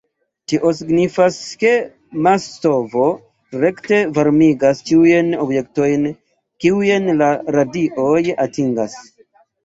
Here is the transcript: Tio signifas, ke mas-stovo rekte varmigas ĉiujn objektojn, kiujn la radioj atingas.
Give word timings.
Tio 0.51 0.69
signifas, 0.75 1.35
ke 1.63 1.73
mas-stovo 2.27 3.03
rekte 3.63 3.99
varmigas 4.15 4.81
ĉiujn 4.87 5.29
objektojn, 5.43 6.07
kiujn 6.65 7.11
la 7.21 7.29
radioj 7.57 8.23
atingas. 8.47 8.97